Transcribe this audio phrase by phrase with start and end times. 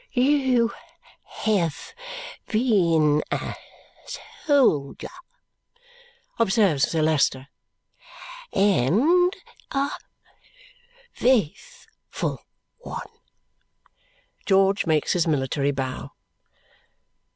[0.13, 0.71] "You
[1.43, 1.93] have
[2.47, 3.53] been a
[4.47, 5.07] soldier,"
[6.39, 7.49] observes Sir Leicester,
[8.51, 9.31] "and
[9.69, 9.91] a
[11.11, 12.43] faithful
[12.79, 13.09] one."
[14.47, 16.13] George makes his military bow.